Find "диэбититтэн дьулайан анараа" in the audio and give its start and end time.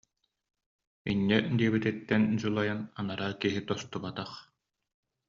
1.57-3.31